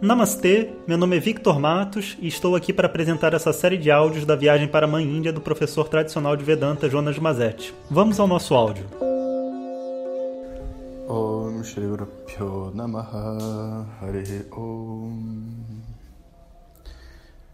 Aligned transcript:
Namastê, 0.00 0.74
meu 0.86 0.98
nome 0.98 1.16
é 1.16 1.20
Victor 1.20 1.58
Matos 1.58 2.18
e 2.20 2.28
estou 2.28 2.54
aqui 2.54 2.70
para 2.70 2.86
apresentar 2.86 3.32
essa 3.32 3.50
série 3.50 3.78
de 3.78 3.90
áudios 3.90 4.26
da 4.26 4.36
viagem 4.36 4.68
para 4.68 4.84
a 4.84 4.88
Mãe 4.88 5.02
Índia 5.02 5.32
do 5.32 5.40
professor 5.40 5.88
tradicional 5.88 6.36
de 6.36 6.44
Vedanta 6.44 6.86
Jonas 6.86 7.18
Mazetti. 7.18 7.74
Vamos 7.90 8.20
ao 8.20 8.26
nosso 8.26 8.54
áudio. 8.54 8.86
Om 11.08 11.64
Shri 11.64 11.86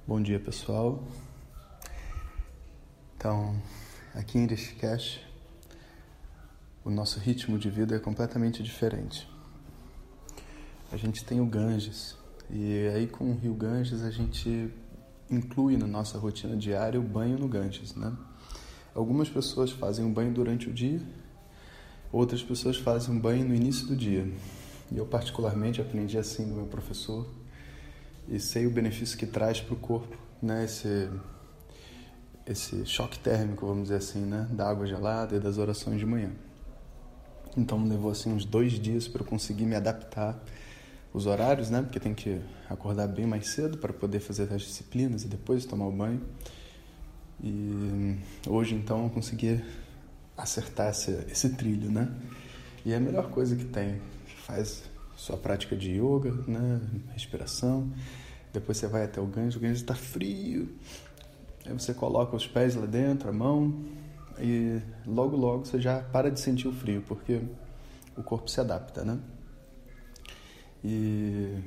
Bom 0.04 0.20
dia 0.20 0.40
pessoal. 0.40 1.00
Então, 3.16 3.54
aqui 4.16 4.38
em 4.38 4.46
Rishikesh, 4.48 5.20
o 6.84 6.90
nosso 6.90 7.20
ritmo 7.20 7.56
de 7.56 7.70
vida 7.70 7.94
é 7.94 8.00
completamente 8.00 8.64
diferente. 8.64 9.30
A 10.90 10.96
gente 10.96 11.24
tem 11.24 11.40
o 11.40 11.46
Ganges, 11.46 12.20
e 12.50 12.88
aí 12.94 13.06
com 13.06 13.30
o 13.30 13.34
rio 13.36 13.54
Ganges 13.54 14.02
a 14.02 14.10
gente 14.10 14.70
inclui 15.30 15.76
na 15.76 15.86
nossa 15.86 16.18
rotina 16.18 16.56
diária 16.56 17.00
o 17.00 17.02
banho 17.02 17.38
no 17.38 17.48
Ganges, 17.48 17.94
né? 17.94 18.12
Algumas 18.94 19.28
pessoas 19.28 19.70
fazem 19.70 20.04
um 20.04 20.12
banho 20.12 20.32
durante 20.32 20.68
o 20.68 20.72
dia, 20.72 21.00
outras 22.12 22.42
pessoas 22.42 22.76
fazem 22.76 23.14
um 23.14 23.18
banho 23.18 23.46
no 23.46 23.54
início 23.54 23.86
do 23.86 23.96
dia. 23.96 24.30
E 24.90 24.98
eu 24.98 25.06
particularmente 25.06 25.80
aprendi 25.80 26.18
assim 26.18 26.46
do 26.46 26.54
meu 26.54 26.66
professor 26.66 27.26
e 28.28 28.38
sei 28.38 28.66
o 28.66 28.70
benefício 28.70 29.16
que 29.16 29.26
traz 29.26 29.60
para 29.60 29.74
o 29.74 29.78
corpo, 29.78 30.16
né? 30.42 30.64
Esse 30.64 31.08
esse 32.44 32.84
choque 32.84 33.18
térmico, 33.20 33.66
vamos 33.66 33.84
dizer 33.84 33.96
assim, 33.96 34.20
né? 34.20 34.48
Da 34.50 34.68
água 34.68 34.86
gelada 34.86 35.36
e 35.36 35.40
das 35.40 35.58
orações 35.58 35.98
de 35.98 36.04
manhã. 36.04 36.32
Então 37.56 37.82
levou 37.84 38.10
assim 38.10 38.32
uns 38.32 38.44
dois 38.44 38.72
dias 38.72 39.06
para 39.06 39.22
eu 39.22 39.26
conseguir 39.26 39.64
me 39.64 39.74
adaptar 39.74 40.42
os 41.12 41.26
horários, 41.26 41.70
né? 41.70 41.82
Porque 41.82 42.00
tem 42.00 42.14
que 42.14 42.40
acordar 42.68 43.06
bem 43.06 43.26
mais 43.26 43.48
cedo 43.48 43.78
para 43.78 43.92
poder 43.92 44.20
fazer 44.20 44.52
as 44.52 44.62
disciplinas 44.62 45.24
e 45.24 45.28
depois 45.28 45.64
tomar 45.64 45.86
o 45.86 45.92
banho. 45.92 46.22
E 47.42 48.16
hoje 48.48 48.74
então 48.74 49.04
eu 49.04 49.10
consegui 49.10 49.62
acertar 50.36 50.90
esse, 50.90 51.10
esse 51.30 51.50
trilho, 51.50 51.90
né? 51.90 52.08
E 52.84 52.92
é 52.92 52.96
a 52.96 53.00
melhor 53.00 53.30
coisa 53.30 53.54
que 53.54 53.64
tem. 53.64 54.00
Faz 54.46 54.84
sua 55.16 55.36
prática 55.36 55.76
de 55.76 55.92
yoga, 55.92 56.32
né? 56.46 56.80
Respiração. 57.12 57.92
Depois 58.52 58.78
você 58.78 58.86
vai 58.86 59.04
até 59.04 59.20
o 59.20 59.26
Ganges, 59.26 59.56
o 59.56 59.60
Ganges 59.60 59.80
está 59.80 59.94
frio. 59.94 60.68
Aí 61.64 61.72
você 61.72 61.94
coloca 61.94 62.34
os 62.34 62.46
pés 62.46 62.74
lá 62.74 62.86
dentro, 62.86 63.28
a 63.28 63.32
mão, 63.32 63.84
e 64.38 64.80
logo 65.06 65.36
logo 65.36 65.64
você 65.64 65.80
já 65.80 66.00
para 66.00 66.30
de 66.30 66.40
sentir 66.40 66.66
o 66.66 66.72
frio, 66.72 67.02
porque 67.06 67.40
o 68.16 68.22
corpo 68.22 68.50
se 68.50 68.60
adapta, 68.60 69.04
né? 69.04 69.18
E 70.84 71.58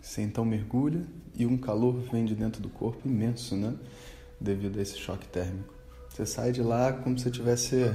você 0.00 0.22
então 0.22 0.44
mergulha 0.44 1.02
e 1.34 1.46
um 1.46 1.56
calor 1.56 1.94
vem 2.10 2.24
de 2.24 2.34
dentro 2.34 2.60
do 2.60 2.68
corpo 2.68 3.08
imenso, 3.08 3.54
né? 3.56 3.74
Devido 4.40 4.78
a 4.78 4.82
esse 4.82 4.98
choque 4.98 5.26
térmico. 5.28 5.72
Você 6.08 6.26
sai 6.26 6.52
de 6.52 6.62
lá 6.62 6.92
como 6.92 7.18
se 7.18 7.28
estivesse 7.28 7.90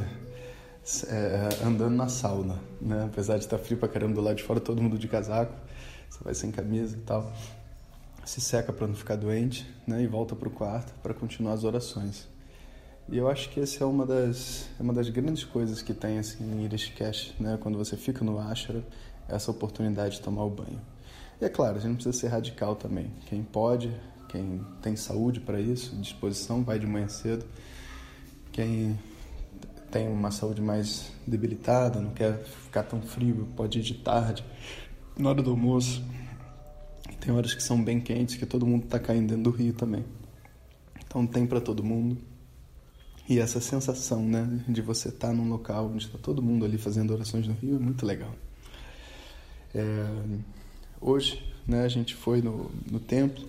é, 1.07 1.49
andando 1.65 1.95
na 1.95 2.07
sauna, 2.07 2.59
né? 2.81 3.05
Apesar 3.05 3.37
de 3.37 3.43
estar 3.43 3.57
frio 3.57 3.77
pra 3.77 3.89
caramba 3.89 4.15
do 4.15 4.21
lado 4.21 4.37
de 4.37 4.43
fora, 4.43 4.59
todo 4.59 4.81
mundo 4.81 4.97
de 4.97 5.07
casaco, 5.07 5.53
você 6.09 6.23
vai 6.23 6.33
sem 6.33 6.49
camisa 6.49 6.95
e 6.95 7.01
tal. 7.01 7.31
Se 8.25 8.41
seca 8.41 8.71
para 8.71 8.87
não 8.87 8.95
ficar 8.95 9.15
doente, 9.15 9.67
né? 9.85 10.01
E 10.01 10.07
volta 10.07 10.35
para 10.35 10.47
o 10.47 10.51
quarto 10.51 10.93
para 11.01 11.13
continuar 11.13 11.53
as 11.53 11.63
orações. 11.63 12.27
E 13.09 13.17
eu 13.17 13.29
acho 13.29 13.49
que 13.49 13.59
essa 13.59 13.83
é 13.83 13.87
uma 13.87 14.05
das, 14.05 14.67
é 14.79 14.83
uma 14.83 14.93
das 14.93 15.09
grandes 15.09 15.43
coisas 15.43 15.81
que 15.81 15.93
tem 15.93 16.19
assim, 16.19 16.43
em 16.43 16.65
Irishkesh, 16.65 17.35
né? 17.39 17.57
Quando 17.61 17.77
você 17.77 17.95
fica 17.95 18.23
no 18.23 18.37
ashram, 18.37 18.83
essa 19.27 19.51
oportunidade 19.51 20.15
de 20.15 20.21
tomar 20.21 20.45
o 20.45 20.49
banho. 20.49 20.81
E 21.39 21.45
é 21.45 21.49
claro, 21.49 21.77
a 21.77 21.79
gente 21.79 21.89
não 21.89 21.95
precisa 21.95 22.17
ser 22.17 22.27
radical 22.27 22.75
também. 22.75 23.11
Quem 23.27 23.43
pode, 23.43 23.95
quem 24.27 24.65
tem 24.81 24.95
saúde 24.95 25.39
para 25.39 25.59
isso, 25.59 25.95
disposição, 25.97 26.63
vai 26.63 26.79
de 26.79 26.87
manhã 26.87 27.07
cedo. 27.07 27.45
Quem 28.51 28.97
tem 29.91 30.07
uma 30.07 30.31
saúde 30.31 30.61
mais 30.61 31.11
debilitada, 31.25 31.99
não 31.99 32.11
quer 32.11 32.43
ficar 32.43 32.83
tão 32.83 33.01
frio, 33.01 33.47
pode 33.55 33.79
ir 33.79 33.83
de 33.83 33.93
tarde, 33.95 34.43
na 35.17 35.29
hora 35.29 35.41
do 35.41 35.51
almoço. 35.51 36.03
Tem 37.19 37.33
horas 37.33 37.53
que 37.53 37.63
são 37.63 37.83
bem 37.83 37.99
quentes, 37.99 38.35
que 38.35 38.45
todo 38.45 38.65
mundo 38.65 38.85
está 38.85 38.99
caindo 38.99 39.29
dentro 39.29 39.43
do 39.43 39.49
rio 39.51 39.73
também. 39.73 40.05
Então 41.05 41.25
tem 41.25 41.45
para 41.45 41.61
todo 41.61 41.83
mundo. 41.83 42.17
E 43.29 43.39
essa 43.39 43.59
sensação, 43.59 44.23
né, 44.23 44.63
de 44.67 44.81
você 44.81 45.09
estar 45.09 45.27
tá 45.27 45.33
num 45.33 45.49
local 45.49 45.87
onde 45.87 46.05
está 46.05 46.17
todo 46.17 46.41
mundo 46.41 46.63
ali 46.63 46.77
fazendo 46.77 47.13
orações 47.13 47.47
no 47.47 47.53
rio 47.53 47.75
é 47.75 47.79
muito 47.79 48.05
legal. 48.05 48.33
É, 49.73 50.05
hoje, 51.01 51.43
né, 51.67 51.83
a 51.83 51.87
gente 51.87 52.15
foi 52.15 52.41
no, 52.41 52.71
no 52.89 52.99
templo, 52.99 53.47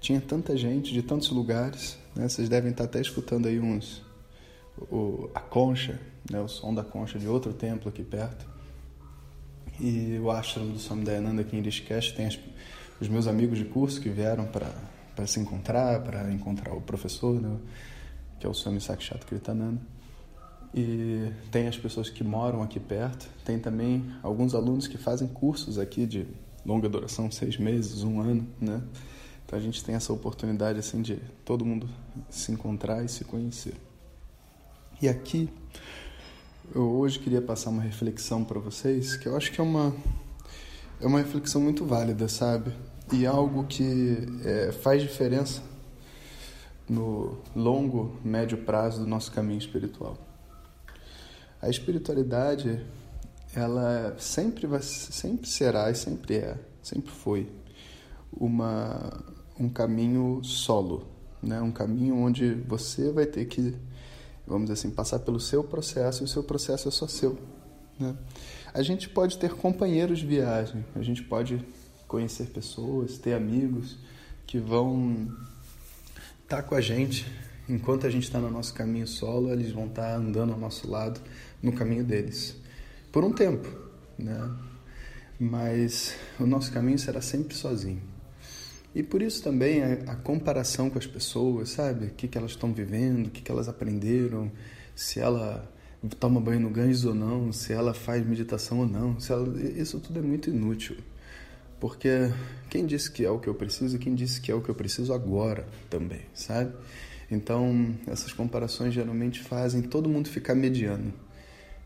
tinha 0.00 0.20
tanta 0.20 0.56
gente 0.56 0.92
de 0.92 1.02
tantos 1.02 1.30
lugares, 1.30 1.98
né, 2.14 2.28
vocês 2.28 2.48
devem 2.48 2.70
estar 2.70 2.84
até 2.84 3.00
escutando 3.00 3.46
aí 3.46 3.58
uns 3.58 4.02
o, 4.90 5.28
a 5.34 5.40
concha, 5.40 6.00
né, 6.30 6.40
o 6.40 6.48
som 6.48 6.72
da 6.72 6.84
concha 6.84 7.18
de 7.18 7.26
outro 7.26 7.52
templo 7.52 7.88
aqui 7.88 8.02
perto. 8.02 8.46
E 9.80 10.18
o 10.20 10.30
ashram 10.30 10.68
do 10.68 10.78
Swami 10.78 11.04
Dayananda 11.04 11.42
aqui 11.42 11.56
em 11.56 11.60
Rishikesh 11.60 12.12
tem 12.12 12.26
as, 12.26 12.38
os 13.00 13.08
meus 13.08 13.26
amigos 13.26 13.58
de 13.58 13.64
curso 13.64 14.00
que 14.00 14.08
vieram 14.08 14.46
para 14.46 15.26
se 15.26 15.38
encontrar, 15.40 16.00
para 16.02 16.32
encontrar 16.32 16.74
o 16.74 16.80
professor, 16.80 17.40
né, 17.40 17.56
que 18.38 18.46
é 18.46 18.48
o 18.48 18.54
Swami 18.54 18.80
Sakshat 18.80 19.24
Kritananda. 19.26 19.80
E 20.74 21.32
tem 21.50 21.66
as 21.66 21.76
pessoas 21.76 22.10
que 22.10 22.22
moram 22.22 22.62
aqui 22.62 22.78
perto, 22.78 23.28
tem 23.44 23.58
também 23.58 24.04
alguns 24.22 24.54
alunos 24.54 24.86
que 24.86 24.98
fazem 24.98 25.26
cursos 25.26 25.78
aqui 25.78 26.06
de 26.06 26.26
longa 26.64 26.88
duração, 26.88 27.30
seis 27.30 27.56
meses, 27.56 28.02
um 28.02 28.20
ano, 28.20 28.46
né? 28.60 28.82
Então 29.46 29.58
a 29.58 29.62
gente 29.62 29.82
tem 29.82 29.94
essa 29.94 30.12
oportunidade 30.12 30.78
assim 30.78 31.00
de 31.00 31.16
todo 31.42 31.64
mundo 31.64 31.88
se 32.28 32.52
encontrar 32.52 33.02
e 33.02 33.08
se 33.08 33.24
conhecer. 33.24 33.74
E 35.00 35.08
aqui 35.08 35.48
eu 36.74 36.82
hoje 36.82 37.18
queria 37.18 37.40
passar 37.40 37.70
uma 37.70 37.80
reflexão 37.80 38.44
para 38.44 38.60
vocês 38.60 39.16
que 39.16 39.26
eu 39.26 39.34
acho 39.34 39.50
que 39.50 39.58
é 39.58 39.64
uma 39.64 39.94
é 41.00 41.06
uma 41.06 41.18
reflexão 41.18 41.62
muito 41.62 41.84
válida, 41.86 42.28
sabe? 42.28 42.72
E 43.10 43.24
algo 43.24 43.64
que 43.64 44.18
é, 44.44 44.72
faz 44.72 45.00
diferença 45.00 45.62
no 46.86 47.38
longo, 47.56 48.18
médio 48.22 48.58
prazo 48.58 49.00
do 49.00 49.06
nosso 49.06 49.32
caminho 49.32 49.58
espiritual. 49.58 50.27
A 51.60 51.68
espiritualidade, 51.68 52.84
ela 53.54 54.14
sempre 54.18 54.66
vai, 54.66 54.82
sempre 54.82 55.48
será 55.48 55.90
e 55.90 55.94
sempre 55.94 56.36
é, 56.36 56.56
sempre 56.82 57.10
foi 57.10 57.50
uma 58.32 59.24
um 59.58 59.68
caminho 59.68 60.40
solo, 60.44 61.08
né? 61.42 61.60
Um 61.60 61.72
caminho 61.72 62.16
onde 62.16 62.54
você 62.54 63.10
vai 63.10 63.26
ter 63.26 63.44
que, 63.46 63.74
vamos 64.46 64.68
dizer 64.68 64.74
assim, 64.74 64.90
passar 64.90 65.18
pelo 65.18 65.40
seu 65.40 65.64
processo 65.64 66.22
e 66.22 66.24
o 66.24 66.28
seu 66.28 66.44
processo 66.44 66.86
é 66.86 66.90
só 66.92 67.08
seu, 67.08 67.36
né? 67.98 68.16
A 68.72 68.82
gente 68.82 69.08
pode 69.08 69.36
ter 69.38 69.52
companheiros 69.54 70.20
de 70.20 70.26
viagem, 70.26 70.84
a 70.94 71.02
gente 71.02 71.22
pode 71.24 71.64
conhecer 72.06 72.46
pessoas, 72.46 73.18
ter 73.18 73.34
amigos 73.34 73.98
que 74.46 74.58
vão 74.58 75.28
estar 76.44 76.58
tá 76.58 76.62
com 76.62 76.74
a 76.76 76.80
gente 76.80 77.26
enquanto 77.68 78.06
a 78.06 78.10
gente 78.10 78.24
está 78.24 78.38
no 78.38 78.50
nosso 78.50 78.72
caminho 78.74 79.06
solo, 79.06 79.52
eles 79.52 79.70
vão 79.72 79.86
estar 79.86 80.02
tá 80.02 80.16
andando 80.16 80.52
ao 80.52 80.58
nosso 80.58 80.90
lado 80.90 81.20
no 81.62 81.72
caminho 81.72 82.04
deles. 82.04 82.56
Por 83.12 83.24
um 83.24 83.32
tempo, 83.32 83.68
né? 84.18 84.50
Mas 85.38 86.14
o 86.38 86.46
nosso 86.46 86.72
caminho 86.72 86.98
será 86.98 87.20
sempre 87.20 87.54
sozinho. 87.54 88.02
E 88.94 89.02
por 89.02 89.22
isso 89.22 89.42
também 89.42 89.82
a, 89.82 90.12
a 90.12 90.16
comparação 90.16 90.90
com 90.90 90.98
as 90.98 91.06
pessoas, 91.06 91.70
sabe? 91.70 92.06
O 92.06 92.10
que, 92.10 92.26
que 92.26 92.36
elas 92.36 92.52
estão 92.52 92.72
vivendo, 92.72 93.26
o 93.26 93.30
que, 93.30 93.42
que 93.42 93.50
elas 93.50 93.68
aprenderam, 93.68 94.50
se 94.94 95.20
ela 95.20 95.70
toma 96.18 96.40
banho 96.40 96.60
no 96.60 96.70
Ganges 96.70 97.04
ou 97.04 97.14
não, 97.14 97.52
se 97.52 97.72
ela 97.72 97.92
faz 97.92 98.26
meditação 98.26 98.80
ou 98.80 98.86
não, 98.86 99.18
se 99.20 99.32
ela, 99.32 99.48
isso 99.60 100.00
tudo 100.00 100.18
é 100.18 100.22
muito 100.22 100.50
inútil. 100.50 100.96
Porque 101.78 102.32
quem 102.68 102.86
disse 102.86 103.10
que 103.10 103.24
é 103.24 103.30
o 103.30 103.38
que 103.38 103.48
eu 103.48 103.54
preciso, 103.54 103.98
quem 103.98 104.14
disse 104.14 104.40
que 104.40 104.50
é 104.50 104.54
o 104.54 104.60
que 104.60 104.68
eu 104.68 104.74
preciso 104.74 105.12
agora 105.12 105.66
também, 105.88 106.22
sabe? 106.34 106.72
Então, 107.30 107.94
essas 108.06 108.32
comparações 108.32 108.94
geralmente 108.94 109.40
fazem 109.40 109.82
todo 109.82 110.08
mundo 110.08 110.28
ficar 110.28 110.54
mediano. 110.54 111.12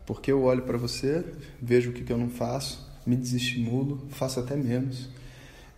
Porque 0.05 0.31
eu 0.31 0.43
olho 0.43 0.63
para 0.63 0.77
você, 0.77 1.23
vejo 1.61 1.91
o 1.91 1.93
que, 1.93 2.03
que 2.03 2.11
eu 2.11 2.17
não 2.17 2.29
faço, 2.29 2.89
me 3.05 3.15
desestimulo, 3.15 4.05
faço 4.09 4.39
até 4.39 4.55
menos. 4.55 5.09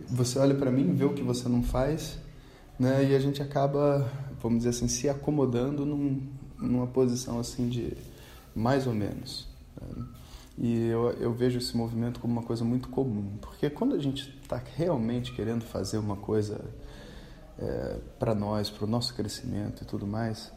Você 0.08 0.38
olha 0.38 0.54
para 0.54 0.70
mim, 0.70 0.94
vê 0.94 1.04
o 1.04 1.14
que 1.14 1.22
você 1.22 1.48
não 1.48 1.62
faz, 1.62 2.18
né? 2.78 3.04
E 3.10 3.14
a 3.14 3.18
gente 3.18 3.42
acaba, 3.42 4.10
vamos 4.42 4.58
dizer 4.58 4.70
assim, 4.70 4.88
se 4.88 5.08
acomodando 5.08 5.84
num, 5.84 6.22
numa 6.58 6.86
posição 6.86 7.40
assim 7.40 7.68
de 7.68 7.92
mais 8.54 8.86
ou 8.86 8.94
menos. 8.94 9.48
Né? 9.80 10.04
E 10.58 10.86
eu, 10.86 11.10
eu 11.20 11.32
vejo 11.34 11.58
esse 11.58 11.76
movimento 11.76 12.18
como 12.18 12.32
uma 12.32 12.42
coisa 12.42 12.64
muito 12.64 12.88
comum, 12.88 13.36
porque 13.42 13.68
quando 13.68 13.94
a 13.94 13.98
gente 13.98 14.34
está 14.42 14.60
realmente 14.76 15.32
querendo 15.32 15.64
fazer 15.64 15.98
uma 15.98 16.16
coisa 16.16 16.64
é, 17.58 17.96
para 18.18 18.34
nós, 18.34 18.70
para 18.70 18.84
o 18.84 18.88
nosso 18.88 19.14
crescimento 19.14 19.82
e 19.82 19.86
tudo 19.86 20.06
mais, 20.06 20.52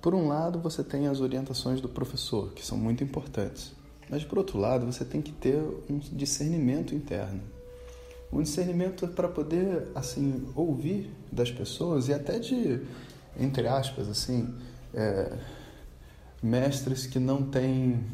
por 0.00 0.14
um 0.14 0.26
lado, 0.26 0.58
você 0.58 0.82
tem 0.82 1.06
as 1.06 1.20
orientações 1.20 1.80
do 1.80 1.88
professor, 1.88 2.52
que 2.52 2.64
são 2.64 2.76
muito 2.76 3.04
importantes. 3.04 3.72
Mas, 4.10 4.24
por 4.24 4.38
outro 4.38 4.58
lado, 4.58 4.84
você 4.84 5.04
tem 5.04 5.22
que 5.22 5.30
ter 5.32 5.62
um 5.88 5.98
discernimento 5.98 6.94
interno. 6.94 7.40
um 8.32 8.42
discernimento 8.42 9.06
para 9.08 9.28
poder 9.28 9.88
assim 9.94 10.48
ouvir 10.56 11.10
das 11.30 11.50
pessoas 11.50 12.08
e 12.08 12.14
até 12.14 12.38
de 12.38 12.80
entre 13.38 13.68
aspas 13.68 14.08
assim 14.08 14.54
é, 14.94 15.36
mestres 16.42 17.06
que 17.06 17.18
não 17.18 17.42
têm 17.42 18.04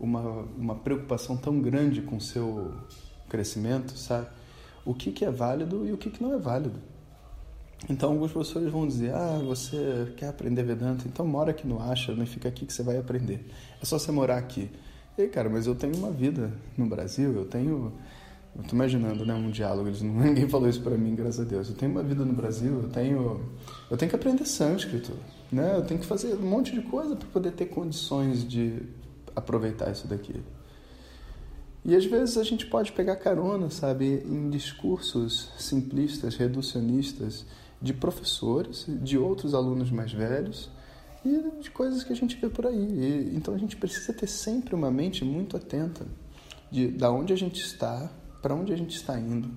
uma, 0.00 0.20
uma 0.58 0.74
preocupação 0.74 1.36
tão 1.36 1.60
grande 1.60 2.02
com 2.02 2.16
o 2.16 2.20
seu 2.20 2.74
crescimento, 3.28 3.96
sabe? 3.96 4.26
O 4.84 4.94
que, 4.94 5.12
que 5.12 5.24
é 5.24 5.30
válido 5.30 5.86
e 5.86 5.92
o 5.92 5.96
que, 5.96 6.10
que 6.10 6.22
não 6.22 6.34
é 6.34 6.38
válido. 6.38 6.78
Então, 7.88 8.12
alguns 8.12 8.32
professores 8.32 8.70
vão 8.70 8.86
dizer: 8.86 9.12
Ah, 9.14 9.40
você 9.44 10.12
quer 10.16 10.28
aprender 10.28 10.62
Vedanta? 10.62 11.06
Então, 11.06 11.26
mora 11.26 11.50
aqui 11.50 11.66
no 11.66 11.80
Ashram 11.80 12.22
e 12.22 12.26
fica 12.26 12.48
aqui 12.48 12.64
que 12.64 12.72
você 12.72 12.82
vai 12.82 12.96
aprender. 12.96 13.46
É 13.80 13.84
só 13.84 13.98
você 13.98 14.12
morar 14.12 14.38
aqui. 14.38 14.70
Ei, 15.18 15.28
cara, 15.28 15.50
mas 15.50 15.66
eu 15.66 15.74
tenho 15.74 15.96
uma 15.96 16.10
vida 16.10 16.52
no 16.76 16.86
Brasil, 16.86 17.32
eu 17.34 17.44
tenho. 17.44 17.92
Eu 18.54 18.62
tô 18.64 18.76
imaginando, 18.76 19.24
né, 19.24 19.34
um 19.34 19.50
diálogo. 19.50 19.88
Eles, 19.88 20.00
ninguém 20.02 20.48
falou 20.48 20.68
isso 20.68 20.80
para 20.80 20.96
mim, 20.96 21.14
graças 21.14 21.40
a 21.40 21.44
Deus. 21.44 21.68
Eu 21.68 21.74
tenho 21.74 21.90
uma 21.90 22.02
vida 22.02 22.24
no 22.24 22.32
Brasil, 22.32 22.82
eu 22.82 22.88
tenho, 22.88 23.40
eu 23.90 23.96
tenho 23.96 24.08
que 24.08 24.16
aprender 24.16 24.44
sânscrito, 24.46 25.12
né? 25.50 25.74
Eu 25.76 25.84
tenho 25.84 25.98
que 25.98 26.06
fazer 26.06 26.34
um 26.34 26.48
monte 26.48 26.72
de 26.72 26.82
coisa 26.82 27.16
para 27.16 27.28
poder 27.28 27.52
ter 27.52 27.66
condições 27.66 28.46
de 28.46 28.82
aproveitar 29.34 29.90
isso 29.90 30.06
daqui. 30.06 30.40
E 31.84 31.96
às 31.96 32.04
vezes 32.04 32.38
a 32.38 32.44
gente 32.44 32.66
pode 32.66 32.92
pegar 32.92 33.16
carona, 33.16 33.68
sabe, 33.68 34.22
em 34.24 34.48
discursos 34.50 35.50
simplistas, 35.58 36.36
reducionistas 36.36 37.44
de 37.82 37.92
professores, 37.92 38.86
de 38.88 39.18
outros 39.18 39.54
alunos 39.54 39.90
mais 39.90 40.12
velhos 40.12 40.70
e 41.24 41.60
de 41.60 41.70
coisas 41.70 42.04
que 42.04 42.12
a 42.12 42.16
gente 42.16 42.36
vê 42.36 42.48
por 42.48 42.66
aí. 42.66 42.76
E, 42.76 43.36
então 43.36 43.54
a 43.54 43.58
gente 43.58 43.76
precisa 43.76 44.12
ter 44.12 44.26
sempre 44.26 44.74
uma 44.74 44.90
mente 44.90 45.24
muito 45.24 45.56
atenta 45.56 46.06
de 46.70 46.88
da 46.88 47.10
onde 47.10 47.32
a 47.32 47.36
gente 47.36 47.60
está, 47.60 48.10
para 48.40 48.54
onde 48.54 48.72
a 48.72 48.76
gente 48.76 48.96
está 48.96 49.18
indo, 49.18 49.50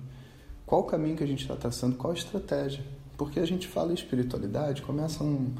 qual 0.66 0.82
o 0.82 0.84
caminho 0.84 1.16
que 1.16 1.24
a 1.24 1.26
gente 1.26 1.42
está 1.42 1.54
traçando, 1.54 1.96
qual 1.96 2.12
a 2.12 2.16
estratégia. 2.16 2.84
Porque 3.16 3.40
a 3.40 3.46
gente 3.46 3.66
fala 3.66 3.92
em 3.92 3.94
espiritualidade, 3.94 4.82
começa 4.82 5.24
um, 5.24 5.54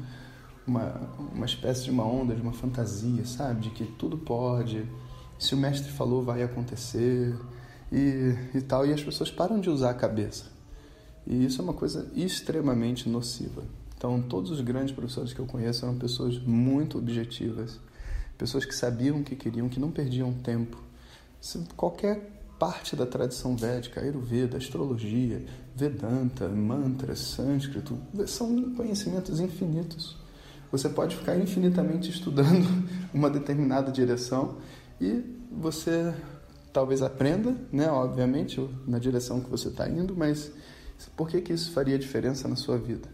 uma, 0.67 1.09
uma 1.33 1.45
espécie 1.45 1.85
de 1.85 1.91
uma 1.91 2.05
onda, 2.05 2.35
de 2.35 2.41
uma 2.41 2.53
fantasia, 2.53 3.25
sabe? 3.25 3.61
De 3.61 3.69
que 3.71 3.85
tudo 3.85 4.17
pode, 4.17 4.85
se 5.39 5.55
o 5.55 5.57
mestre 5.57 5.91
falou, 5.91 6.21
vai 6.21 6.43
acontecer 6.43 7.35
e, 7.91 8.35
e 8.53 8.61
tal. 8.61 8.85
E 8.85 8.93
as 8.93 9.01
pessoas 9.01 9.31
param 9.31 9.59
de 9.59 9.69
usar 9.69 9.91
a 9.91 9.93
cabeça. 9.93 10.56
E 11.27 11.45
isso 11.45 11.61
é 11.61 11.63
uma 11.63 11.73
coisa 11.73 12.09
extremamente 12.15 13.09
nociva. 13.09 13.63
Então, 13.97 14.21
todos 14.21 14.49
os 14.49 14.61
grandes 14.61 14.93
professores 14.93 15.33
que 15.33 15.39
eu 15.39 15.45
conheço 15.45 15.83
eram 15.83 15.97
pessoas 15.97 16.39
muito 16.39 16.97
objetivas, 16.97 17.79
pessoas 18.37 18.63
que 18.63 18.73
sabiam 18.73 19.19
o 19.19 19.23
que 19.23 19.35
queriam, 19.35 19.67
que 19.67 19.79
não 19.79 19.91
perdiam 19.91 20.31
tempo. 20.33 20.81
Qualquer 21.75 22.37
parte 22.57 22.95
da 22.95 23.05
tradição 23.05 23.55
védica, 23.55 24.01
Ayurveda, 24.01 24.57
astrologia, 24.57 25.45
Vedanta, 25.75 26.47
mantras, 26.47 27.19
sânscrito, 27.19 27.97
são 28.25 28.73
conhecimentos 28.73 29.39
infinitos. 29.39 30.17
Você 30.71 30.89
pode 30.89 31.15
ficar 31.15 31.37
infinitamente 31.37 32.09
estudando 32.09 32.67
uma 33.13 33.29
determinada 33.29 33.91
direção 33.91 34.57
e 34.99 35.23
você 35.51 36.13
talvez 36.73 37.01
aprenda, 37.01 37.55
né, 37.71 37.89
obviamente, 37.89 38.59
na 38.85 38.99
direção 38.99 39.39
que 39.39 39.49
você 39.49 39.69
está 39.69 39.87
indo, 39.87 40.15
mas 40.15 40.51
por 41.15 41.29
que, 41.29 41.41
que 41.41 41.53
isso 41.53 41.71
faria 41.71 41.97
diferença 41.97 42.47
na 42.47 42.55
sua 42.55 42.77
vida? 42.77 43.09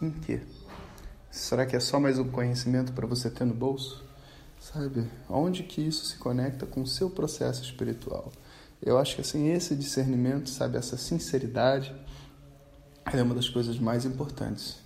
Em 0.00 0.10
quê? 0.10 0.40
Será 1.30 1.66
que 1.66 1.76
é 1.76 1.80
só 1.80 2.00
mais 2.00 2.18
um 2.18 2.28
conhecimento 2.28 2.92
para 2.92 3.06
você 3.06 3.30
ter 3.30 3.44
no 3.44 3.54
bolso? 3.54 4.04
Sabe? 4.60 5.06
Onde 5.28 5.62
que 5.62 5.80
isso 5.80 6.04
se 6.06 6.16
conecta 6.16 6.66
com 6.66 6.82
o 6.82 6.86
seu 6.86 7.10
processo 7.10 7.62
espiritual? 7.62 8.32
Eu 8.82 8.98
acho 8.98 9.14
que 9.14 9.20
assim, 9.20 9.48
esse 9.48 9.74
discernimento, 9.74 10.48
sabe, 10.48 10.76
essa 10.76 10.96
sinceridade, 10.96 11.94
é 13.12 13.22
uma 13.22 13.34
das 13.34 13.48
coisas 13.48 13.78
mais 13.78 14.04
importantes. 14.04 14.78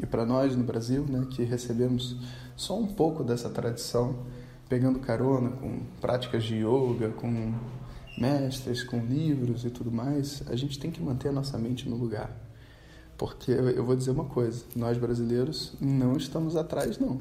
E 0.00 0.06
para 0.06 0.24
nós 0.24 0.54
no 0.54 0.64
Brasil, 0.64 1.04
né, 1.08 1.26
que 1.30 1.42
recebemos 1.42 2.16
só 2.56 2.78
um 2.78 2.86
pouco 2.86 3.24
dessa 3.24 3.48
tradição, 3.48 4.26
pegando 4.68 4.98
carona 4.98 5.50
com 5.50 5.80
práticas 6.00 6.44
de 6.44 6.56
yoga, 6.56 7.10
com 7.10 7.54
mestres, 8.20 8.82
com 8.82 8.98
livros 9.04 9.64
e 9.64 9.70
tudo 9.70 9.90
mais, 9.90 10.42
a 10.48 10.56
gente 10.56 10.78
tem 10.78 10.90
que 10.90 11.00
manter 11.00 11.28
a 11.28 11.32
nossa 11.32 11.56
mente 11.58 11.88
no 11.88 11.96
lugar. 11.96 12.30
Porque 13.16 13.50
eu 13.50 13.84
vou 13.84 13.96
dizer 13.96 14.10
uma 14.10 14.24
coisa, 14.24 14.64
nós 14.76 14.96
brasileiros 14.96 15.74
não 15.80 16.16
estamos 16.16 16.56
atrás 16.56 16.98
não. 16.98 17.20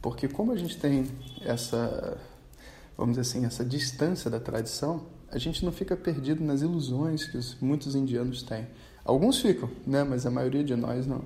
Porque 0.00 0.26
como 0.26 0.52
a 0.52 0.56
gente 0.56 0.76
tem 0.78 1.06
essa, 1.42 2.18
vamos 2.96 3.16
dizer 3.16 3.28
assim, 3.28 3.46
essa 3.46 3.64
distância 3.64 4.30
da 4.30 4.40
tradição, 4.40 5.02
a 5.30 5.38
gente 5.38 5.64
não 5.64 5.72
fica 5.72 5.96
perdido 5.96 6.42
nas 6.42 6.60
ilusões 6.60 7.24
que 7.24 7.36
os, 7.36 7.56
muitos 7.60 7.94
indianos 7.94 8.42
têm. 8.42 8.66
Alguns 9.04 9.38
ficam, 9.40 9.70
né, 9.86 10.02
mas 10.04 10.26
a 10.26 10.30
maioria 10.30 10.64
de 10.64 10.74
nós 10.74 11.06
não 11.06 11.22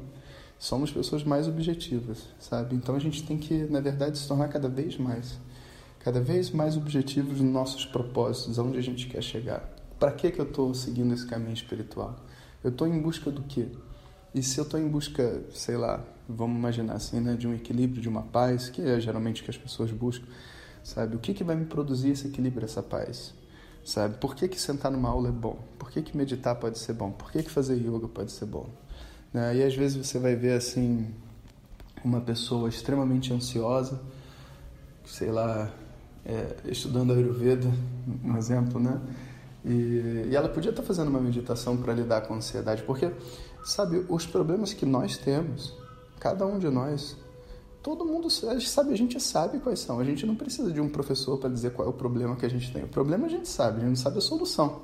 somos 0.59 0.91
pessoas 0.91 1.23
mais 1.23 1.47
objetivas, 1.47 2.25
sabe? 2.39 2.75
Então 2.75 2.95
a 2.95 2.99
gente 2.99 3.23
tem 3.23 3.37
que, 3.37 3.65
na 3.65 3.81
verdade, 3.81 4.19
se 4.19 4.27
tornar 4.27 4.49
cada 4.49 4.69
vez 4.69 4.97
mais, 4.97 5.39
cada 6.07 6.21
vez 6.21 6.53
mais 6.53 6.77
objetivos 6.77 7.41
nos 7.41 7.53
nossos 7.53 7.85
propósitos, 7.85 8.61
aonde 8.61 8.79
a 8.79 8.81
gente 8.81 9.09
quer 9.09 9.21
chegar. 9.21 9.69
Para 9.99 10.13
que 10.13 10.31
que 10.31 10.41
eu 10.41 10.45
estou 10.45 10.73
seguindo 10.73 11.13
esse 11.13 11.27
caminho 11.27 11.53
espiritual? 11.53 12.15
Eu 12.63 12.71
estou 12.71 12.87
em 12.87 12.97
busca 12.97 13.29
do 13.29 13.43
quê? 13.43 13.67
E 14.33 14.41
se 14.41 14.57
eu 14.57 14.63
estou 14.63 14.79
em 14.79 14.87
busca, 14.87 15.43
sei 15.53 15.77
lá, 15.77 16.05
vamos 16.29 16.57
imaginar 16.57 16.93
assim, 16.93 17.19
né, 17.19 17.35
de 17.35 17.49
um 17.49 17.55
equilíbrio, 17.57 18.01
de 18.01 18.09
uma 18.09 18.23
paz, 18.23 18.69
que 18.69 18.83
é 18.83 19.01
geralmente 19.01 19.43
que 19.43 19.51
as 19.51 19.59
pessoas 19.59 19.91
buscam, 19.91 20.29
sabe? 20.85 21.17
O 21.17 21.19
que 21.19 21.35
que 21.35 21.43
vai 21.43 21.57
me 21.57 21.67
produzir 21.67 22.11
esse 22.11 22.29
equilíbrio, 22.29 22.67
essa 22.67 22.85
paz? 22.85 23.35
Sabe? 23.85 24.17
Por 24.19 24.37
que 24.37 24.47
que 24.47 24.61
sentar 24.61 24.93
numa 24.93 25.09
aula 25.09 25.31
é 25.31 25.33
bom? 25.33 25.59
Por 25.77 25.91
que 25.91 26.01
que 26.03 26.17
meditar 26.17 26.55
pode 26.55 26.79
ser 26.79 26.93
bom? 26.93 27.11
Por 27.11 27.33
que 27.33 27.43
que 27.43 27.51
fazer 27.51 27.75
yoga 27.75 28.07
pode 28.07 28.31
ser 28.31 28.47
bom? 28.47 28.71
Né? 29.35 29.57
E 29.57 29.65
às 29.65 29.75
vezes 29.75 30.07
você 30.07 30.21
vai 30.21 30.37
ver 30.37 30.53
assim 30.53 31.13
uma 32.05 32.21
pessoa 32.21 32.69
extremamente 32.69 33.33
ansiosa, 33.33 34.01
sei 35.05 35.33
lá, 35.33 35.69
é, 36.27 36.57
estudando 36.71 37.13
Ayurveda, 37.13 37.71
um 38.25 38.37
exemplo, 38.37 38.81
né? 38.81 39.01
E, 39.65 40.29
e 40.29 40.37
ela 40.37 40.49
podia 40.49 40.71
estar 40.71 40.83
fazendo 40.83 41.09
uma 41.09 41.21
meditação 41.21 41.77
para 41.77 41.93
lidar 41.93 42.23
com 42.23 42.35
a 42.35 42.37
ansiedade, 42.37 42.83
porque, 42.83 43.11
sabe, 43.65 44.05
os 44.09 44.27
problemas 44.27 44.73
que 44.73 44.85
nós 44.85 45.17
temos, 45.17 45.73
cada 46.19 46.45
um 46.45 46.59
de 46.59 46.69
nós, 46.69 47.17
todo 47.83 48.05
mundo 48.05 48.29
sabe, 48.29 48.93
a 48.93 48.97
gente 48.97 49.21
sabe 49.21 49.59
quais 49.59 49.81
são. 49.81 50.01
A 50.01 50.05
gente 50.05 50.27
não 50.27 50.35
precisa 50.35 50.73
de 50.73 50.81
um 50.81 50.89
professor 50.89 51.39
para 51.39 51.49
dizer 51.49 51.73
qual 51.73 51.87
é 51.87 51.91
o 51.91 51.95
problema 51.95 52.35
que 52.35 52.45
a 52.45 52.51
gente 52.51 52.73
tem. 52.73 52.83
O 52.83 52.89
problema 52.89 53.27
a 53.27 53.31
gente 53.31 53.49
sabe, 53.49 53.81
a 53.81 53.87
gente 53.87 54.01
sabe 54.01 54.19
a 54.19 54.21
solução. 54.21 54.83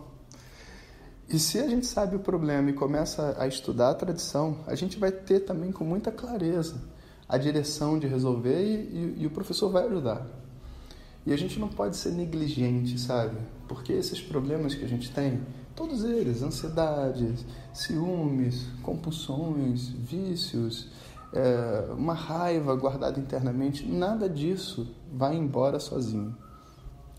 E 1.28 1.38
se 1.38 1.58
a 1.58 1.66
gente 1.66 1.86
sabe 1.86 2.14
o 2.14 2.20
problema 2.20 2.70
e 2.70 2.72
começa 2.72 3.34
a 3.38 3.46
estudar 3.46 3.90
a 3.90 3.94
tradição, 3.94 4.58
a 4.66 4.74
gente 4.74 4.98
vai 4.98 5.10
ter 5.10 5.40
também 5.40 5.72
com 5.72 5.84
muita 5.84 6.12
clareza 6.12 6.80
a 7.28 7.38
direção 7.38 7.98
de 7.98 8.06
resolver 8.06 8.62
e, 8.62 9.16
e, 9.16 9.22
e 9.22 9.26
o 9.26 9.30
professor 9.30 9.70
vai 9.70 9.86
ajudar. 9.86 10.41
E 11.24 11.32
a 11.32 11.36
gente 11.36 11.58
não 11.58 11.68
pode 11.68 11.96
ser 11.96 12.10
negligente, 12.10 12.98
sabe? 12.98 13.36
Porque 13.68 13.92
esses 13.92 14.20
problemas 14.20 14.74
que 14.74 14.84
a 14.84 14.88
gente 14.88 15.10
tem, 15.12 15.40
todos 15.74 16.04
eles, 16.04 16.42
ansiedades, 16.42 17.44
ciúmes, 17.72 18.66
compulsões, 18.82 19.88
vícios, 19.88 20.88
é, 21.32 21.92
uma 21.92 22.12
raiva 22.12 22.74
guardada 22.74 23.18
internamente, 23.18 23.86
nada 23.86 24.28
disso 24.28 24.94
vai 25.12 25.36
embora 25.36 25.78
sozinho. 25.78 26.36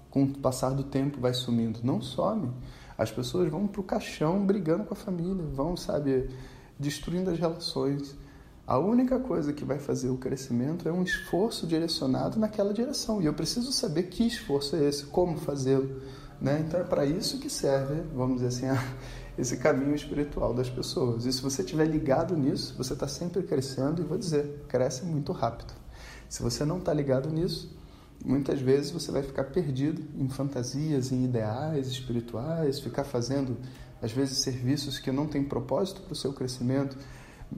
Com 0.09 0.23
o 0.23 0.37
passar 0.37 0.71
do 0.71 0.83
tempo 0.83 1.19
vai 1.19 1.33
sumindo. 1.33 1.79
Não 1.83 2.01
some. 2.01 2.51
As 2.95 3.11
pessoas 3.11 3.49
vão 3.49 3.65
para 3.65 3.81
o 3.81 3.83
caixão 3.83 4.45
brigando 4.45 4.83
com 4.83 4.93
a 4.93 4.97
família, 4.97 5.43
vão, 5.51 5.75
sabe, 5.75 6.29
destruindo 6.79 7.31
as 7.31 7.39
relações. 7.39 8.15
A 8.65 8.77
única 8.77 9.19
coisa 9.19 9.51
que 9.51 9.65
vai 9.65 9.77
fazer 9.77 10.07
o 10.09 10.17
crescimento 10.17 10.87
é 10.87 10.91
um 10.91 11.03
esforço 11.03 11.67
direcionado 11.67 12.39
naquela 12.39 12.73
direção. 12.73 13.21
E 13.21 13.25
eu 13.25 13.33
preciso 13.33 13.73
saber 13.73 14.03
que 14.03 14.25
esforço 14.25 14.77
é 14.77 14.85
esse, 14.85 15.05
como 15.05 15.37
fazê-lo. 15.37 16.01
Né? 16.39 16.63
Então 16.65 16.79
é 16.79 16.83
para 16.83 17.05
isso 17.05 17.39
que 17.39 17.49
serve, 17.49 18.01
vamos 18.15 18.41
dizer 18.41 18.47
assim, 18.47 18.81
esse 19.37 19.57
caminho 19.57 19.93
espiritual 19.93 20.53
das 20.53 20.69
pessoas. 20.69 21.25
E 21.25 21.33
se 21.33 21.41
você 21.41 21.61
estiver 21.61 21.85
ligado 21.85 22.37
nisso, 22.37 22.73
você 22.77 22.93
está 22.93 23.07
sempre 23.07 23.43
crescendo 23.43 24.01
e 24.01 24.05
vou 24.05 24.17
dizer, 24.17 24.63
cresce 24.69 25.05
muito 25.05 25.33
rápido. 25.33 25.73
Se 26.29 26.41
você 26.41 26.63
não 26.63 26.77
está 26.77 26.93
ligado 26.93 27.29
nisso, 27.29 27.77
muitas 28.23 28.61
vezes 28.61 28.91
você 28.91 29.11
vai 29.11 29.23
ficar 29.23 29.43
perdido 29.45 30.01
em 30.17 30.29
fantasias, 30.29 31.11
em 31.11 31.25
ideais 31.25 31.87
espirituais, 31.87 32.79
ficar 32.79 33.03
fazendo, 33.03 33.57
às 34.01 34.13
vezes, 34.13 34.37
serviços 34.37 34.99
que 34.99 35.11
não 35.11 35.27
têm 35.27 35.43
propósito 35.43 36.01
para 36.01 36.13
o 36.13 36.15
seu 36.15 36.31
crescimento, 36.31 36.97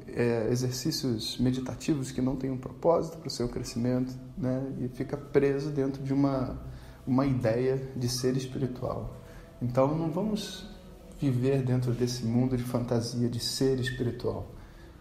é, 0.08 0.48
exercícios 0.52 1.38
meditativos 1.38 2.12
que 2.12 2.22
não 2.22 2.36
têm 2.36 2.50
um 2.50 2.58
propósito 2.58 3.18
para 3.18 3.28
o 3.28 3.32
seu 3.32 3.48
crescimento, 3.50 4.14
né? 4.38 4.64
e 4.80 4.88
fica 4.88 5.18
preso 5.18 5.70
dentro 5.70 6.04
de 6.04 6.14
uma, 6.14 6.60
uma 7.06 7.26
ideia 7.26 7.82
de 7.96 8.10
ser 8.10 8.36
espiritual. 8.36 9.18
Então, 9.62 9.96
não 9.98 10.12
vamos 10.12 10.70
viver 11.20 11.64
dentro 11.64 11.92
desse 11.92 12.26
mundo 12.26 12.58
de 12.58 12.64
fantasia 12.64 13.30
de 13.30 13.40
ser 13.40 13.80
espiritual. 13.80 14.52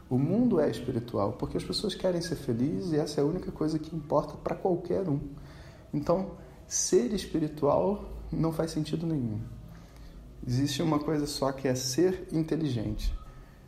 O 0.08 0.18
mundo 0.18 0.60
é 0.60 0.70
espiritual 0.70 1.32
porque 1.32 1.56
as 1.56 1.64
pessoas 1.64 1.94
querem 1.94 2.20
ser 2.20 2.36
felizes 2.36 2.92
e 2.92 2.96
essa 2.96 3.20
é 3.20 3.24
a 3.24 3.26
única 3.26 3.50
coisa 3.50 3.78
que 3.78 3.94
importa 3.96 4.34
para 4.34 4.54
qualquer 4.54 5.08
um. 5.08 5.20
Então, 5.92 6.32
ser 6.66 7.12
espiritual 7.12 8.04
não 8.30 8.52
faz 8.52 8.70
sentido 8.70 9.06
nenhum. 9.06 9.40
Existe 10.46 10.82
uma 10.82 10.98
coisa 10.98 11.26
só 11.26 11.50
que 11.52 11.66
é 11.66 11.74
ser 11.74 12.28
inteligente, 12.32 13.14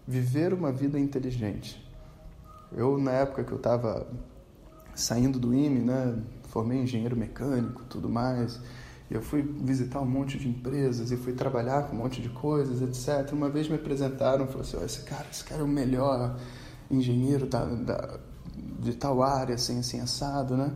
viver 0.07 0.53
uma 0.53 0.71
vida 0.71 0.99
inteligente. 0.99 1.85
Eu, 2.73 2.99
na 2.99 3.13
época 3.13 3.45
que 3.45 3.53
eu 3.53 3.59
estava 3.59 4.07
saindo 4.95 5.39
do 5.39 5.55
IME, 5.55 5.81
né, 5.81 6.19
formei 6.45 6.79
engenheiro 6.79 7.17
mecânico, 7.17 7.83
tudo 7.89 8.09
mais, 8.09 8.61
eu 9.11 9.23
fui 9.23 9.43
visitar 9.43 10.01
um 10.01 10.07
monte 10.07 10.39
de 10.39 10.49
empresas 10.49 11.11
e 11.11 11.17
fui 11.17 11.33
trabalhar 11.33 11.85
com 11.85 11.97
um 11.97 11.99
monte 11.99 12.21
de 12.21 12.29
coisas, 12.29 12.83
etc. 12.83 13.33
Uma 13.33 13.49
vez 13.49 13.69
me 13.69 13.77
apresentaram 13.77 14.45
e 14.45 14.49
falaram 14.49 14.61
assim, 14.61 14.77
oh, 14.81 14.85
esse 14.85 15.03
cara, 15.03 15.27
esse 15.31 15.45
cara 15.45 15.61
é 15.61 15.65
o 15.65 15.69
melhor 15.69 16.39
engenheiro 16.91 17.47
da, 17.47 17.65
da, 17.65 18.19
de 18.81 18.95
tal 18.95 19.23
área, 19.23 19.55
assim, 19.55 19.79
assim, 19.79 20.01
assado, 20.01 20.57
né? 20.57 20.73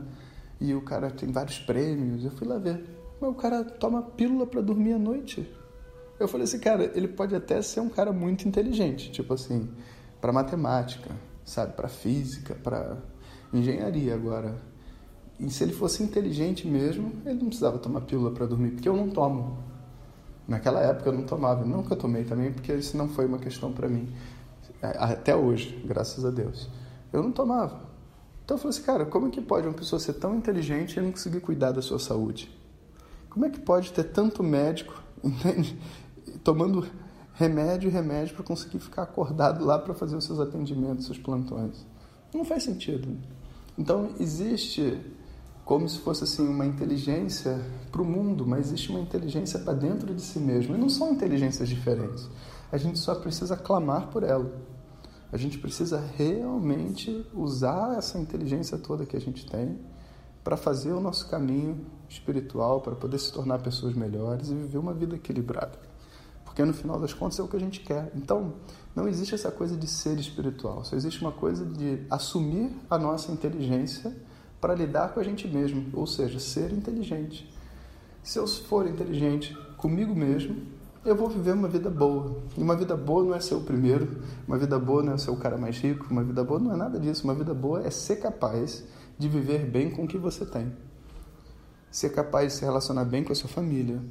E 0.61 0.75
o 0.75 0.83
cara 0.83 1.11
tem 1.11 1.33
vários 1.33 1.59
prêmios. 1.59 2.25
Eu 2.25 2.31
fui 2.33 2.47
lá 2.47 2.59
ver. 2.59 2.85
Mas 3.21 3.31
o 3.31 3.35
cara 3.35 3.65
toma 3.65 4.03
pílula 4.03 4.47
para 4.47 4.61
dormir 4.61 4.93
à 4.93 4.99
noite. 4.99 5.51
Eu 6.21 6.29
falei 6.29 6.45
assim, 6.45 6.59
cara, 6.59 6.93
ele 6.95 7.09
pode 7.09 7.35
até 7.35 7.63
ser 7.63 7.81
um 7.81 7.89
cara 7.89 8.13
muito 8.13 8.47
inteligente, 8.47 9.11
tipo 9.11 9.33
assim, 9.33 9.71
para 10.21 10.31
matemática, 10.31 11.11
sabe, 11.45 11.73
para 11.73 11.89
física, 11.89 12.55
para 12.55 12.99
engenharia 13.53 14.15
agora. 14.15 14.55
E 15.39 15.51
se 15.51 15.65
ele 15.65 15.73
fosse 15.73 16.03
inteligente 16.03 16.69
mesmo, 16.69 17.11
ele 17.25 17.39
não 17.39 17.47
precisava 17.47 17.79
tomar 17.79 18.03
pílula 18.03 18.31
para 18.31 18.45
dormir, 18.45 18.73
porque 18.73 18.89
eu 18.89 18.95
não 18.95 19.09
tomo. 19.09 19.59
Naquela 20.47 20.81
época 20.81 21.09
eu 21.09 21.13
não 21.15 21.25
tomava, 21.25 21.65
nunca 21.65 21.97
tomei 21.97 22.25
também, 22.25 22.53
porque 22.53 22.73
isso 22.75 22.99
não 22.99 23.09
foi 23.09 23.25
uma 23.25 23.39
questão 23.39 23.73
para 23.73 23.89
mim. 23.89 24.13
Até 24.83 25.35
hoje, 25.35 25.83
graças 25.87 26.23
a 26.25 26.31
Deus. 26.31 26.69
Eu 27.11 27.23
não 27.23 27.33
tomava. 27.33 27.81
Então 28.45 28.57
eu 28.57 28.59
falei 28.59 28.77
assim, 28.77 28.83
cara, 28.83 29.07
como 29.07 29.29
é 29.29 29.31
que 29.31 29.41
pode 29.41 29.67
uma 29.67 29.73
pessoa 29.73 29.99
ser 29.99 30.15
tão 30.15 30.37
inteligente 30.37 30.99
e 30.99 31.01
não 31.01 31.13
conseguir 31.13 31.41
cuidar 31.41 31.73
da 31.73 31.81
sua 31.81 31.99
saúde? 31.99 32.55
Como 33.31 33.47
é 33.47 33.49
que 33.49 33.61
pode 33.61 33.93
ter 33.93 34.05
tanto 34.05 34.43
médico, 34.43 35.01
entende? 35.25 35.79
Tomando 36.43 36.87
remédio 37.35 37.89
e 37.89 37.93
remédio 37.93 38.35
para 38.35 38.45
conseguir 38.45 38.79
ficar 38.79 39.03
acordado 39.03 39.65
lá 39.65 39.79
para 39.79 39.95
fazer 39.95 40.17
os 40.17 40.25
seus 40.25 40.41
atendimentos, 40.41 41.07
seus 41.07 41.19
plantões. 41.19 41.87
Não 42.35 42.45
faz 42.45 42.63
sentido. 42.63 43.17
Então 43.79 44.11
existe 44.19 45.01
como 45.65 45.89
se 45.89 45.99
fosse 46.01 46.25
assim 46.25 46.47
uma 46.47 46.67
inteligência 46.67 47.61
para 47.93 48.03
o 48.03 48.05
mundo, 48.05 48.47
mas 48.47 48.67
existe 48.67 48.91
uma 48.91 49.01
inteligência 49.01 49.59
para 49.59 49.73
dentro 49.73 50.15
de 50.15 50.21
si 50.21 50.39
mesmo. 50.39 50.75
E 50.75 50.79
não 50.79 50.89
são 50.89 51.13
inteligências 51.13 51.69
diferentes. 51.69 52.29
A 52.73 52.77
gente 52.77 52.99
só 52.99 53.15
precisa 53.15 53.57
clamar 53.57 54.09
por 54.09 54.23
ela. 54.23 54.53
A 55.33 55.37
gente 55.37 55.59
precisa 55.59 56.03
realmente 56.17 57.25
usar 57.33 57.97
essa 57.97 58.19
inteligência 58.19 58.77
toda 58.77 59.07
que 59.07 59.17
a 59.17 59.21
gente 59.21 59.47
tem 59.47 59.79
para 60.43 60.57
fazer 60.57 60.93
o 60.93 61.01
nosso 61.01 61.29
caminho 61.29 61.87
espiritual, 62.09 62.81
para 62.81 62.97
poder 62.97 63.19
se 63.19 63.33
tornar 63.33 63.61
pessoas 63.61 63.95
melhores 63.95 64.49
e 64.49 64.55
viver 64.55 64.79
uma 64.79 64.93
vida 64.93 65.15
equilibrada. 65.15 65.79
Porque 66.51 66.65
no 66.65 66.75
final 66.75 66.99
das 66.99 67.15
contas 67.15 67.39
é 67.39 67.43
o 67.45 67.47
que 67.47 67.57
a 67.57 67.61
gente 67.61 67.79
quer. 67.79 68.11
Então, 68.17 68.55
não 68.95 69.07
existe 69.07 69.37
essa 69.37 69.53
coisa 69.53 69.77
de 69.77 69.87
ser 69.87 70.19
espiritual, 70.19 70.85
só 70.85 70.97
existe 70.97 71.21
uma 71.21 71.31
coisa 71.31 71.65
de 71.65 72.05
assumir 72.11 72.73
a 72.91 72.99
nossa 72.99 73.31
inteligência 73.31 74.13
para 74.61 74.75
lidar 74.75 75.15
com 75.15 75.21
a 75.21 75.23
gente 75.23 75.47
mesmo, 75.47 75.87
ou 75.95 76.09
seja, 76.09 76.41
ser 76.41 76.73
inteligente. 76.73 77.49
Se 78.21 78.37
eu 78.37 78.49
for 78.49 78.85
inteligente 78.89 79.57
comigo 79.77 80.13
mesmo, 80.13 80.57
eu 81.05 81.15
vou 81.15 81.29
viver 81.29 81.53
uma 81.53 81.69
vida 81.69 81.89
boa. 81.89 82.43
E 82.59 82.63
uma 82.63 82.75
vida 82.75 82.97
boa 82.97 83.23
não 83.23 83.35
é 83.35 83.39
ser 83.39 83.55
o 83.55 83.61
primeiro, 83.61 84.21
uma 84.47 84.59
vida 84.59 84.77
boa 84.77 85.05
não 85.05 85.13
é 85.13 85.19
ser 85.19 85.31
o 85.31 85.37
cara 85.37 85.57
mais 85.57 85.79
rico, 85.79 86.09
uma 86.11 86.25
vida 86.25 86.43
boa 86.43 86.59
não 86.59 86.73
é 86.73 86.77
nada 86.77 86.99
disso. 86.99 87.23
Uma 87.23 87.35
vida 87.35 87.55
boa 87.55 87.87
é 87.87 87.91
ser 87.91 88.17
capaz 88.17 88.85
de 89.17 89.29
viver 89.29 89.67
bem 89.67 89.89
com 89.89 90.03
o 90.03 90.09
que 90.09 90.19
você 90.19 90.45
tem. 90.45 90.73
Ser 91.93 92.11
capaz 92.11 92.53
de 92.53 92.59
se 92.59 92.65
relacionar 92.65 93.05
bem 93.05 93.23
com 93.23 93.31
a 93.31 93.37
sua 93.37 93.49
família, 93.49 94.03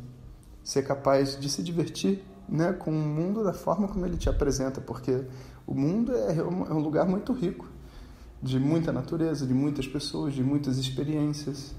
ser 0.70 0.84
capaz 0.84 1.36
de 1.36 1.50
se 1.50 1.64
divertir 1.64 2.24
né, 2.48 2.72
com 2.72 2.92
o 2.92 2.94
mundo 2.94 3.44
da 3.44 3.54
forma 3.54 3.88
como 3.88 4.06
ele 4.06 4.18
te 4.18 4.30
apresenta, 4.30 4.80
porque 4.80 5.24
o 5.66 5.74
mundo 5.74 6.16
é, 6.16 6.38
é 6.38 6.44
um 6.44 6.78
lugar 6.78 7.08
muito 7.08 7.34
rico, 7.34 7.68
de 8.40 8.60
muita 8.60 8.92
natureza, 8.92 9.48
de 9.48 9.54
muitas 9.54 9.88
pessoas, 9.88 10.32
de 10.32 10.44
muitas 10.44 10.78
experiências. 10.78 11.74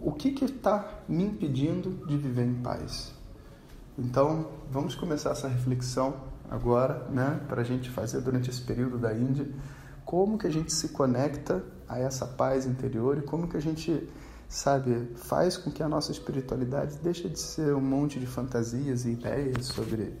O 0.00 0.12
que 0.12 0.28
está 0.42 1.02
me 1.06 1.24
impedindo 1.24 2.06
de 2.06 2.16
viver 2.16 2.46
em 2.46 2.54
paz? 2.54 3.12
Então, 3.98 4.48
vamos 4.70 4.94
começar 4.94 5.32
essa 5.32 5.48
reflexão 5.48 6.16
agora, 6.50 7.06
né, 7.10 7.38
para 7.46 7.60
a 7.60 7.64
gente 7.64 7.90
fazer 7.90 8.22
durante 8.22 8.48
esse 8.48 8.62
período 8.62 8.96
da 8.96 9.12
Índia, 9.12 9.46
como 10.06 10.38
que 10.38 10.46
a 10.46 10.50
gente 10.50 10.72
se 10.72 10.88
conecta 10.88 11.62
a 11.86 11.98
essa 11.98 12.26
paz 12.26 12.64
interior 12.64 13.18
e 13.18 13.20
como 13.20 13.46
que 13.46 13.58
a 13.58 13.60
gente 13.60 14.08
sabe, 14.48 15.08
faz 15.16 15.56
com 15.56 15.70
que 15.70 15.82
a 15.82 15.88
nossa 15.88 16.12
espiritualidade 16.12 16.98
deixe 17.02 17.28
de 17.28 17.38
ser 17.38 17.74
um 17.74 17.80
monte 17.80 18.18
de 18.20 18.26
fantasias 18.26 19.04
e 19.04 19.10
ideias 19.10 19.66
sobre, 19.66 20.14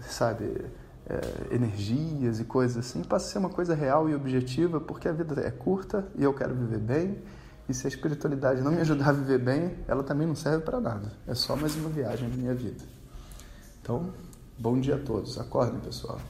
sabe, 0.00 0.64
é, 1.06 1.54
energias 1.54 2.40
e 2.40 2.44
coisas 2.44 2.78
assim, 2.78 3.02
passa 3.02 3.26
a 3.26 3.32
ser 3.32 3.38
uma 3.38 3.50
coisa 3.50 3.74
real 3.74 4.08
e 4.08 4.14
objetiva, 4.14 4.80
porque 4.80 5.08
a 5.08 5.12
vida 5.12 5.40
é 5.40 5.50
curta 5.50 6.06
e 6.16 6.24
eu 6.24 6.34
quero 6.34 6.54
viver 6.54 6.78
bem, 6.78 7.22
e 7.68 7.74
se 7.74 7.86
a 7.86 7.88
espiritualidade 7.88 8.62
não 8.62 8.72
me 8.72 8.80
ajudar 8.80 9.10
a 9.10 9.12
viver 9.12 9.38
bem, 9.38 9.76
ela 9.86 10.02
também 10.02 10.26
não 10.26 10.34
serve 10.34 10.64
para 10.64 10.80
nada. 10.80 11.12
É 11.26 11.34
só 11.34 11.54
mais 11.54 11.76
uma 11.76 11.88
viagem 11.88 12.28
na 12.28 12.36
minha 12.36 12.54
vida. 12.54 12.82
Então, 13.80 14.12
bom 14.58 14.80
dia 14.80 14.96
a 14.96 14.98
todos. 14.98 15.38
Acordem, 15.38 15.78
pessoal. 15.78 16.20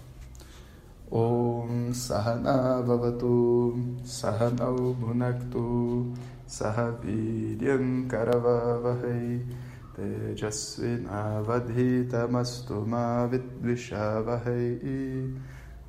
Om 1.11 1.93
Sahana 1.93 2.83
Vavatu 2.83 3.97
Sahanau 4.05 4.95
Bhunaktu 4.95 6.13
सह 6.51 6.89
वीर्यं 6.89 8.09
करवहै 8.09 9.49
तेजस्विनावधीतमस्तु 9.97 12.75
मा 12.75 13.25
विद्विषावहै। 13.25 14.79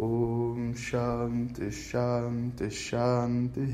ॐ 0.02 0.74
शान्ति 0.74 2.70
शान्तिः। 2.70 3.74